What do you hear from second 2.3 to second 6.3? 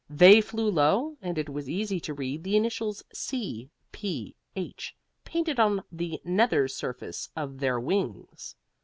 the initials C.P.H. painted on the